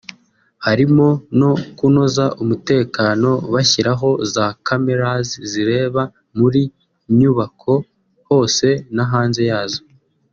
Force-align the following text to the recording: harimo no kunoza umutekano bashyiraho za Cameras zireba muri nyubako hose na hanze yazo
harimo 0.65 1.07
no 1.39 1.51
kunoza 1.77 2.25
umutekano 2.43 3.29
bashyiraho 3.53 4.09
za 4.33 4.45
Cameras 4.67 5.27
zireba 5.51 6.01
muri 6.39 6.61
nyubako 7.17 7.73
hose 8.29 8.67
na 8.95 9.03
hanze 9.11 9.41
yazo 9.51 9.81